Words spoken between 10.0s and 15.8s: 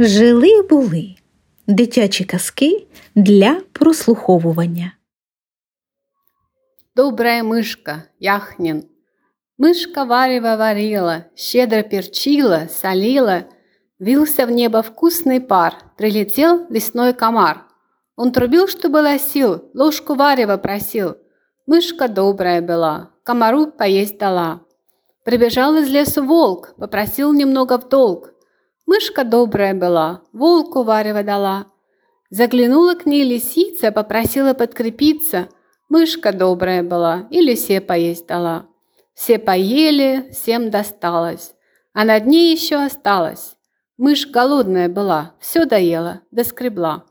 варево варила, щедро перчила, солила. Вился в небо вкусный пар,